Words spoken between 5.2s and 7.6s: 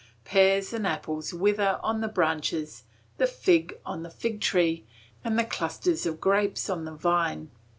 and the clusters of grapes on the vine.